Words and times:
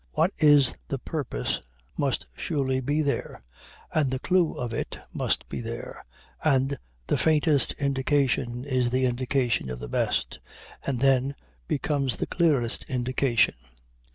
What 0.13 0.31
is 0.39 0.73
the 0.87 0.97
purpose 0.97 1.61
must 1.95 2.25
surely 2.35 2.79
be 2.81 3.03
there, 3.03 3.43
and 3.93 4.09
the 4.09 4.17
clew 4.17 4.55
of 4.55 4.73
it 4.73 4.97
must 5.13 5.47
be 5.47 5.61
there 5.61 6.03
and 6.43 6.75
the 7.05 7.19
faintest 7.19 7.73
indication 7.73 8.63
is 8.63 8.89
the 8.89 9.05
indication 9.05 9.69
of 9.69 9.77
the 9.77 9.87
best, 9.87 10.39
and 10.87 11.01
then 11.01 11.35
becomes 11.67 12.17
the 12.17 12.25
clearest 12.25 12.81
indication. 12.85 13.53